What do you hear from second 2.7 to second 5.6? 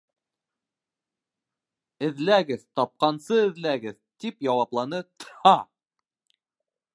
тапҡансы эҙләгеҙ»,— тип яуапланы Тһа.